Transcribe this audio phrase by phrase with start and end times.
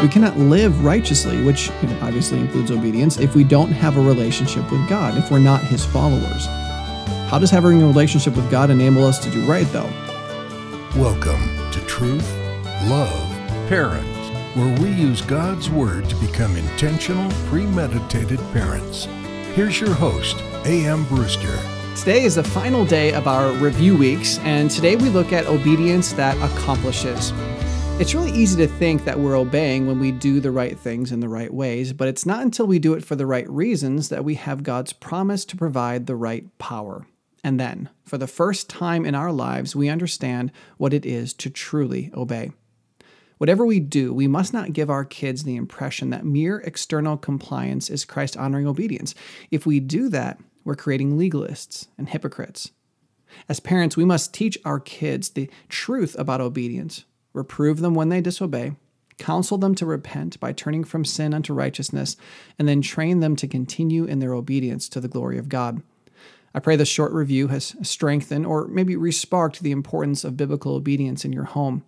[0.00, 4.88] We cannot live righteously, which obviously includes obedience, if we don't have a relationship with
[4.88, 6.46] God, if we're not His followers.
[7.28, 9.90] How does having a relationship with God enable us to do right, though?
[10.96, 11.42] Welcome
[11.72, 12.32] to Truth,
[12.84, 13.28] Love,
[13.68, 19.06] Parents, where we use God's Word to become intentional, premeditated parents.
[19.54, 21.06] Here's your host, A.M.
[21.06, 21.58] Brewster.
[21.96, 26.12] Today is the final day of our review weeks, and today we look at obedience
[26.12, 27.32] that accomplishes.
[28.00, 31.18] It's really easy to think that we're obeying when we do the right things in
[31.18, 34.24] the right ways, but it's not until we do it for the right reasons that
[34.24, 37.08] we have God's promise to provide the right power.
[37.42, 41.50] And then, for the first time in our lives, we understand what it is to
[41.50, 42.52] truly obey.
[43.38, 47.90] Whatever we do, we must not give our kids the impression that mere external compliance
[47.90, 49.12] is Christ honoring obedience.
[49.50, 52.70] If we do that, we're creating legalists and hypocrites.
[53.48, 58.20] As parents, we must teach our kids the truth about obedience reprove them when they
[58.20, 58.72] disobey,
[59.18, 62.16] counsel them to repent by turning from sin unto righteousness,
[62.58, 65.82] and then train them to continue in their obedience to the glory of God.
[66.54, 71.24] I pray this short review has strengthened or maybe resparked the importance of biblical obedience
[71.24, 71.84] in your home.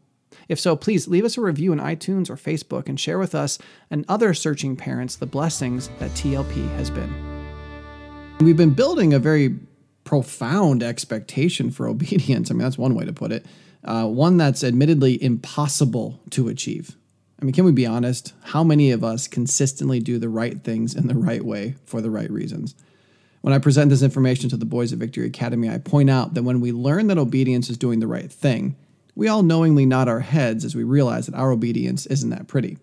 [0.48, 3.58] If so, please leave us a review on iTunes or Facebook and share with us
[3.90, 7.12] and other searching parents the blessings that TLP has been.
[8.40, 9.56] We've been building a very
[10.04, 12.50] profound expectation for obedience.
[12.50, 13.46] I mean, that's one way to put it
[13.84, 16.96] uh, one that's admittedly impossible to achieve.
[17.40, 18.34] I mean, can we be honest?
[18.42, 22.10] How many of us consistently do the right things in the right way for the
[22.10, 22.74] right reasons?
[23.40, 26.42] When I present this information to the boys at Victory Academy, I point out that
[26.42, 28.76] when we learn that obedience is doing the right thing,
[29.14, 32.76] we all knowingly nod our heads as we realize that our obedience isn't that pretty.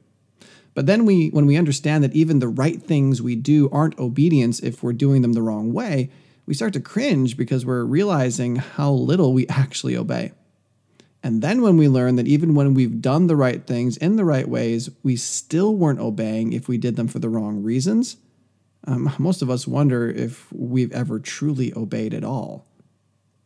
[0.73, 4.59] But then we when we understand that even the right things we do aren't obedience
[4.59, 6.11] if we're doing them the wrong way,
[6.45, 10.33] we start to cringe because we're realizing how little we actually obey.
[11.23, 14.25] And then when we learn that even when we've done the right things in the
[14.25, 18.17] right ways, we still weren't obeying if we did them for the wrong reasons,
[18.85, 22.65] um, most of us wonder if we've ever truly obeyed at all.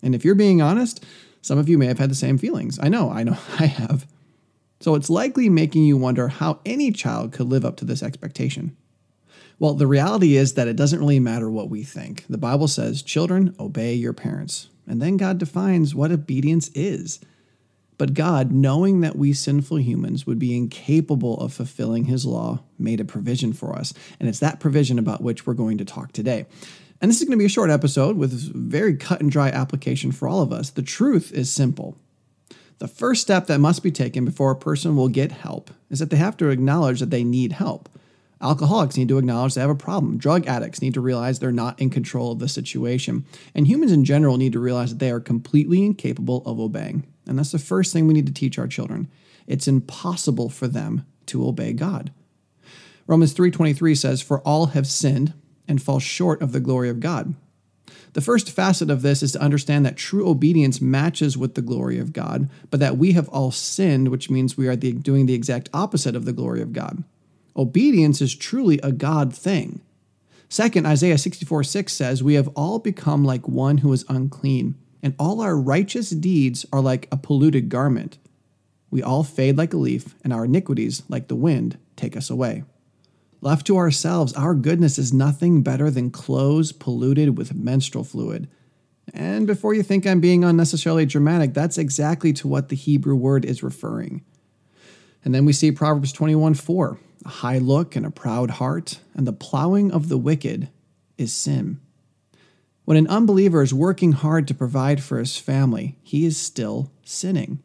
[0.03, 1.03] And if you're being honest,
[1.41, 2.77] some of you may have had the same feelings.
[2.81, 4.05] I know, I know, I have.
[4.79, 8.75] So it's likely making you wonder how any child could live up to this expectation.
[9.59, 12.25] Well, the reality is that it doesn't really matter what we think.
[12.27, 14.69] The Bible says, Children, obey your parents.
[14.87, 17.19] And then God defines what obedience is.
[17.97, 22.99] But God, knowing that we sinful humans would be incapable of fulfilling his law, made
[22.99, 23.93] a provision for us.
[24.19, 26.45] And it's that provision about which we're going to talk today.
[26.99, 30.11] And this is going to be a short episode with very cut and dry application
[30.11, 30.69] for all of us.
[30.69, 31.97] The truth is simple.
[32.77, 36.09] The first step that must be taken before a person will get help is that
[36.09, 37.89] they have to acknowledge that they need help.
[38.41, 40.17] Alcoholics need to acknowledge they have a problem.
[40.17, 43.25] Drug addicts need to realize they're not in control of the situation.
[43.53, 47.05] And humans in general need to realize that they are completely incapable of obeying.
[47.25, 49.07] And that's the first thing we need to teach our children.
[49.47, 52.11] It's impossible for them to obey God.
[53.07, 55.33] Romans 3:23 says, "For all have sinned
[55.67, 57.33] and fall short of the glory of God."
[58.13, 61.97] The first facet of this is to understand that true obedience matches with the glory
[61.97, 65.33] of God, but that we have all sinned, which means we are the, doing the
[65.33, 67.03] exact opposite of the glory of God.
[67.55, 69.79] Obedience is truly a God thing.
[70.49, 75.15] Second, Isaiah 64 6 says, We have all become like one who is unclean, and
[75.17, 78.17] all our righteous deeds are like a polluted garment.
[78.89, 82.63] We all fade like a leaf, and our iniquities, like the wind, take us away.
[83.39, 88.47] Left to ourselves, our goodness is nothing better than clothes polluted with menstrual fluid.
[89.13, 93.45] And before you think I'm being unnecessarily dramatic, that's exactly to what the Hebrew word
[93.45, 94.23] is referring.
[95.23, 99.27] And then we see Proverbs 21 4 a high look and a proud heart, and
[99.27, 100.69] the plowing of the wicked
[101.17, 101.79] is sin.
[102.85, 107.59] When an unbeliever is working hard to provide for his family, he is still sinning.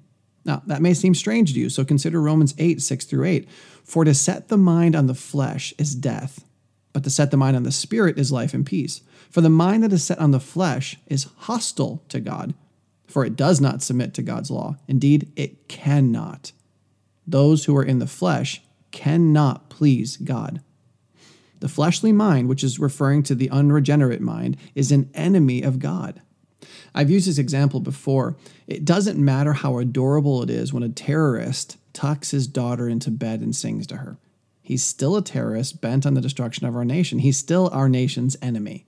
[0.45, 3.49] Now, that may seem strange to you, so consider Romans 8, 6 through 8.
[3.83, 6.45] For to set the mind on the flesh is death,
[6.93, 9.01] but to set the mind on the spirit is life and peace.
[9.31, 12.55] For the mind that is set on the flesh is hostile to God,
[13.09, 14.77] for it does not submit to God's law.
[14.87, 16.53] Indeed, it cannot.
[17.27, 18.63] Those who are in the flesh
[18.93, 20.63] cannot please God.
[21.61, 26.21] The fleshly mind, which is referring to the unregenerate mind, is an enemy of God.
[26.95, 28.37] I've used this example before.
[28.67, 33.41] It doesn't matter how adorable it is when a terrorist tucks his daughter into bed
[33.41, 34.19] and sings to her.
[34.63, 37.21] He's still a terrorist bent on the destruction of our nation.
[37.21, 38.87] He's still our nation's enemy.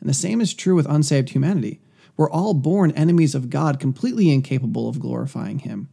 [0.00, 1.80] And the same is true with unsaved humanity.
[2.16, 5.88] We're all born enemies of God, completely incapable of glorifying Him.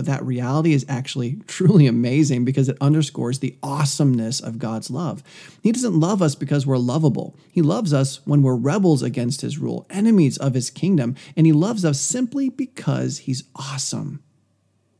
[0.00, 5.22] But that reality is actually truly amazing because it underscores the awesomeness of God's love.
[5.62, 7.36] He doesn't love us because we're lovable.
[7.52, 11.52] He loves us when we're rebels against His rule, enemies of His kingdom, and He
[11.52, 14.22] loves us simply because He's awesome.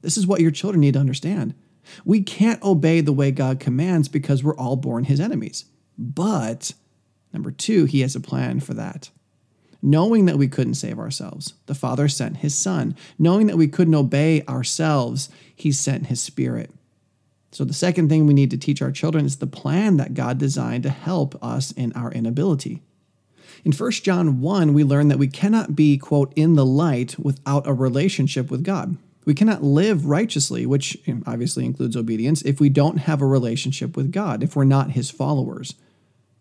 [0.02, 1.54] This is what your children need to understand.
[2.04, 5.64] We can't obey the way God commands because we're all born his enemies.
[5.96, 6.74] But,
[7.32, 9.08] number two, he has a plan for that.
[9.82, 12.94] Knowing that we couldn't save ourselves, the Father sent his Son.
[13.18, 16.70] Knowing that we couldn't obey ourselves, he sent his Spirit.
[17.52, 20.38] So, the second thing we need to teach our children is the plan that God
[20.38, 22.82] designed to help us in our inability.
[23.64, 27.66] In 1 John 1, we learn that we cannot be, quote, in the light without
[27.66, 28.96] a relationship with God.
[29.24, 30.96] We cannot live righteously, which
[31.26, 35.10] obviously includes obedience, if we don't have a relationship with God, if we're not His
[35.10, 35.74] followers.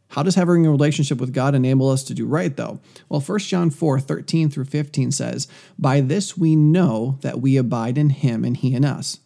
[0.10, 2.80] How does having a relationship with God enable us to do right, though?
[3.10, 5.48] Well, 1 John 4 13 through 15 says,
[5.78, 9.20] By this we know that we abide in Him and He in us,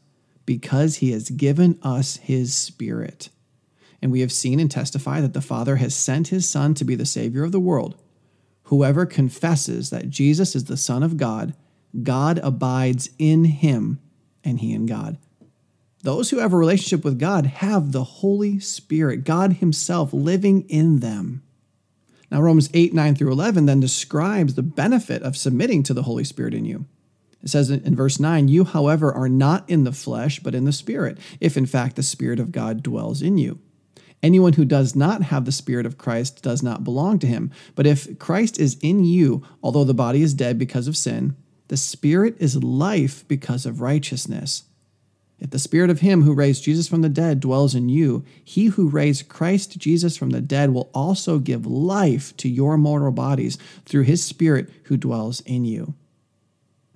[0.45, 3.29] because He has given us His Spirit.
[4.01, 6.95] And we have seen and testify that the Father has sent His Son to be
[6.95, 7.95] the Savior of the world.
[8.63, 11.55] Whoever confesses that Jesus is the Son of God,
[12.01, 14.01] God abides in Him
[14.43, 15.17] and He in God.
[16.03, 20.99] Those who have a relationship with God have the Holy Spirit, God Himself living in
[20.99, 21.43] them.
[22.29, 26.25] Now, Romans 8, 9 through 11 then describes the benefit of submitting to the Holy
[26.25, 26.85] Spirit in you.
[27.41, 30.71] It says in verse 9, You, however, are not in the flesh, but in the
[30.71, 33.59] Spirit, if in fact the Spirit of God dwells in you.
[34.21, 37.51] Anyone who does not have the Spirit of Christ does not belong to him.
[37.75, 41.35] But if Christ is in you, although the body is dead because of sin,
[41.67, 44.63] the Spirit is life because of righteousness.
[45.43, 48.67] If the Spirit of Him who raised Jesus from the dead dwells in you, He
[48.67, 53.57] who raised Christ Jesus from the dead will also give life to your mortal bodies
[53.85, 55.95] through His Spirit who dwells in you.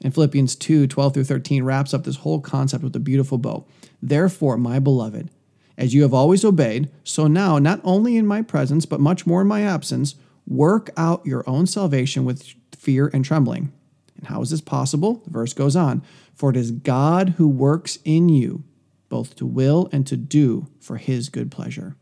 [0.01, 3.65] And Philippians 2 12 through 13 wraps up this whole concept with a beautiful bow.
[4.01, 5.29] Therefore, my beloved,
[5.77, 9.41] as you have always obeyed, so now, not only in my presence, but much more
[9.41, 10.15] in my absence,
[10.47, 13.73] work out your own salvation with fear and trembling.
[14.17, 15.21] And how is this possible?
[15.25, 16.03] The verse goes on
[16.33, 18.63] For it is God who works in you,
[19.09, 21.95] both to will and to do for his good pleasure.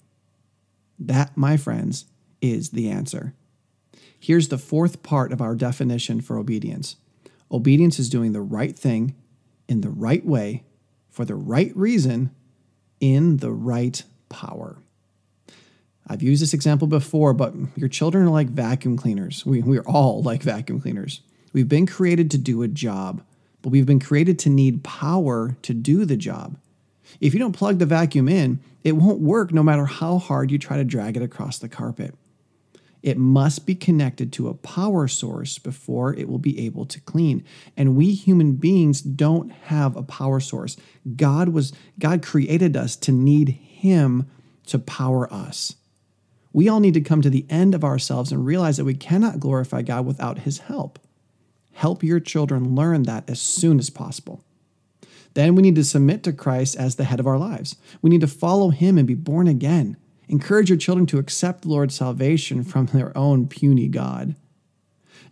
[0.98, 2.06] That, my friends,
[2.42, 3.34] is the answer.
[4.20, 6.96] Here's the fourth part of our definition for obedience
[7.52, 9.16] obedience is doing the right thing
[9.68, 10.64] in the right way
[11.10, 12.32] for the right reason
[13.00, 14.78] in the right power.
[16.08, 19.46] I've used this example before, but your children are like vacuum cleaners.
[19.46, 21.22] We, we're all like vacuum cleaners.
[21.56, 23.24] We've been created to do a job,
[23.62, 26.57] but we've been created to need power to do the job.
[27.22, 30.57] If you don't plug the vacuum in, it won't work no matter how hard you
[30.57, 32.13] try to drag it across the carpet.
[33.02, 37.42] It must be connected to a power source before it will be able to clean.
[37.78, 40.75] And we human beings don't have a power source.
[41.16, 44.30] God was God created us to need him
[44.66, 45.78] to power us.
[46.52, 49.40] We all need to come to the end of ourselves and realize that we cannot
[49.40, 51.00] glorify God without his help.
[51.75, 54.42] Help your children learn that as soon as possible.
[55.33, 57.75] Then we need to submit to Christ as the head of our lives.
[58.01, 59.98] We need to follow him and be born again.
[60.30, 64.36] Encourage your children to accept the Lord's salvation from their own puny God.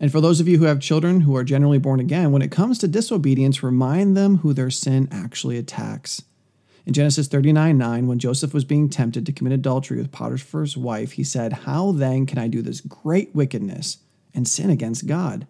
[0.01, 2.51] And for those of you who have children who are generally born again, when it
[2.51, 6.23] comes to disobedience, remind them who their sin actually attacks.
[6.85, 11.13] In Genesis 39 9, when Joseph was being tempted to commit adultery with Potiphar's wife,
[11.13, 13.99] he said, How then can I do this great wickedness
[14.33, 15.47] and sin against God?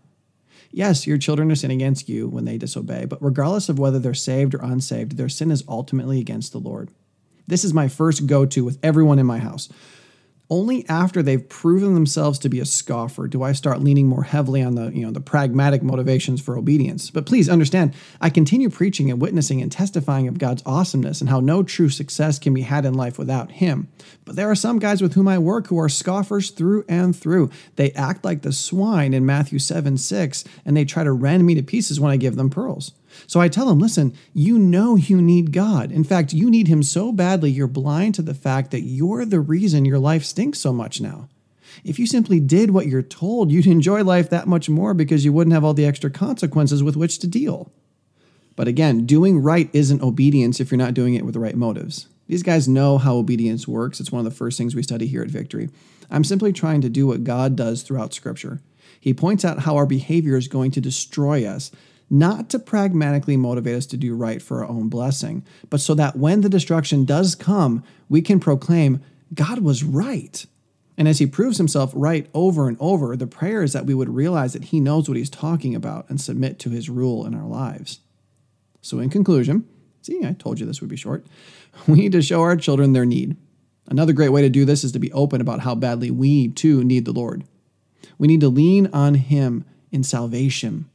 [0.75, 4.15] Yes, your children are sinning against you when they disobey, but regardless of whether they're
[4.15, 6.89] saved or unsaved, their sin is ultimately against the Lord.
[7.45, 9.69] This is my first go to with everyone in my house.
[10.53, 14.61] Only after they've proven themselves to be a scoffer do I start leaning more heavily
[14.61, 17.09] on the, you know, the pragmatic motivations for obedience.
[17.09, 21.39] But please understand, I continue preaching and witnessing and testifying of God's awesomeness and how
[21.39, 23.87] no true success can be had in life without him.
[24.25, 27.49] But there are some guys with whom I work who are scoffers through and through.
[27.75, 31.55] They act like the swine in Matthew 7 6, and they try to rend me
[31.55, 32.91] to pieces when I give them pearls.
[33.27, 35.91] So I tell them, listen, you know you need God.
[35.91, 39.39] In fact, you need Him so badly, you're blind to the fact that you're the
[39.39, 41.29] reason your life stinks so much now.
[41.83, 45.33] If you simply did what you're told, you'd enjoy life that much more because you
[45.33, 47.71] wouldn't have all the extra consequences with which to deal.
[48.55, 52.07] But again, doing right isn't obedience if you're not doing it with the right motives.
[52.27, 53.99] These guys know how obedience works.
[53.99, 55.69] It's one of the first things we study here at Victory.
[56.09, 58.61] I'm simply trying to do what God does throughout Scripture.
[58.99, 61.71] He points out how our behavior is going to destroy us,
[62.09, 66.15] not to pragmatically motivate us to do right for our own blessing, but so that
[66.15, 69.01] when the destruction does come, we can proclaim,
[69.33, 70.45] God was right.
[70.97, 74.09] And as he proves himself right over and over, the prayer is that we would
[74.09, 77.47] realize that he knows what he's talking about and submit to his rule in our
[77.47, 77.99] lives.
[78.81, 79.67] So, in conclusion,
[80.01, 81.25] see, I told you this would be short.
[81.87, 83.35] We need to show our children their need.
[83.87, 86.83] Another great way to do this is to be open about how badly we too
[86.83, 87.45] need the Lord.
[88.19, 90.87] We need to lean on him in salvation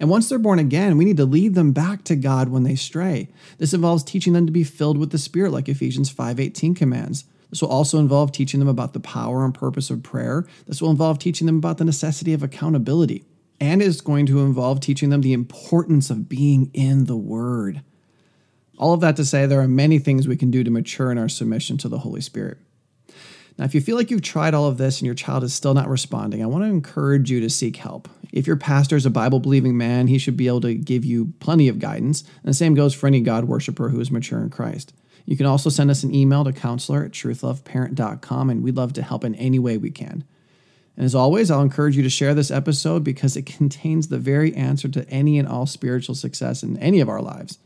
[0.00, 2.76] And once they're born again, we need to lead them back to God when they
[2.76, 3.28] stray.
[3.58, 7.24] This involves teaching them to be filled with the Spirit, like Ephesians 5:18 commands.
[7.50, 10.46] This will also involve teaching them about the power and purpose of prayer.
[10.66, 13.24] This will involve teaching them about the necessity of accountability.
[13.60, 17.82] And is going to involve teaching them the importance of being in the Word.
[18.78, 21.18] All of that to say, there are many things we can do to mature in
[21.18, 22.58] our submission to the Holy Spirit.
[23.58, 25.74] Now, if you feel like you've tried all of this and your child is still
[25.74, 28.08] not responding, I want to encourage you to seek help.
[28.32, 31.32] If your pastor is a Bible believing man, he should be able to give you
[31.40, 32.22] plenty of guidance.
[32.22, 34.94] And the same goes for any God worshiper who is mature in Christ.
[35.26, 39.02] You can also send us an email to counselor at truthloveparent.com, and we'd love to
[39.02, 40.24] help in any way we can.
[40.96, 44.54] And as always, I'll encourage you to share this episode because it contains the very
[44.54, 47.58] answer to any and all spiritual success in any of our lives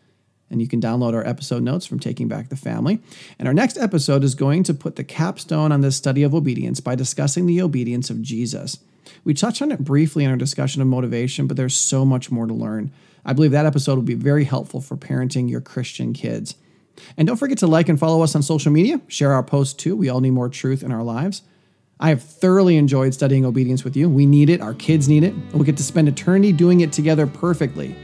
[0.53, 3.01] and you can download our episode notes from Taking Back the Family.
[3.39, 6.79] And our next episode is going to put the capstone on this study of obedience
[6.79, 8.79] by discussing the obedience of Jesus.
[9.25, 12.47] We touched on it briefly in our discussion of motivation, but there's so much more
[12.47, 12.93] to learn.
[13.25, 16.55] I believe that episode will be very helpful for parenting your Christian kids.
[17.17, 19.01] And don't forget to like and follow us on social media.
[19.09, 19.97] Share our posts too.
[19.97, 21.43] We all need more truth in our lives.
[21.99, 24.09] I have thoroughly enjoyed studying obedience with you.
[24.09, 26.93] We need it, our kids need it, and we get to spend eternity doing it
[26.93, 27.95] together perfectly.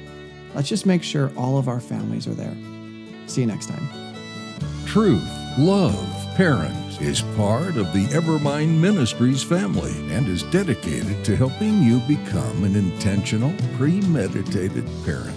[0.54, 2.56] Let's just make sure all of our families are there.
[3.26, 3.88] See you next time.
[4.86, 5.28] Truth,
[5.58, 12.00] love, parents is part of the Evermind Ministries family and is dedicated to helping you
[12.00, 15.36] become an intentional, premeditated parent.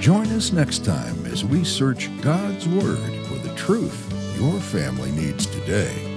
[0.00, 4.06] Join us next time as we search God's Word for the truth
[4.40, 6.09] your family needs today.